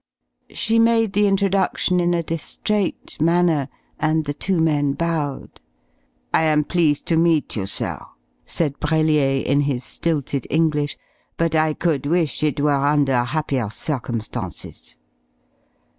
[0.49, 3.69] She made the introduction in a distrait manner,
[3.99, 5.61] and the two men bowed.
[6.33, 8.03] "I am pleased to meet you, sir,"
[8.43, 10.97] said Brellier, in his stilted English,
[11.37, 14.97] "but I could wish it were under happier circumstances."